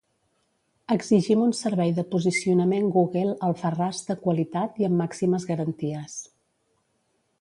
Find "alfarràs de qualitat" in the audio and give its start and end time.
3.49-4.83